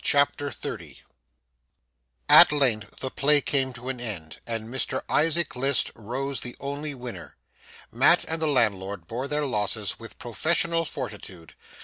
[0.03, 1.01] CHAPTER 30
[2.27, 6.95] At length the play came to an end, and Mr Isaac List rose the only
[6.95, 7.37] winner.
[7.91, 11.53] Mat and the landlord bore their losses with professional fortitude.